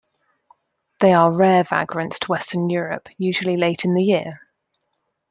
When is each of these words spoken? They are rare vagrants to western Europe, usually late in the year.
They 0.99 1.13
are 1.13 1.31
rare 1.31 1.63
vagrants 1.63 2.17
to 2.17 2.29
western 2.31 2.71
Europe, 2.71 3.07
usually 3.19 3.55
late 3.55 3.85
in 3.85 3.93
the 3.93 4.03
year. 4.03 4.39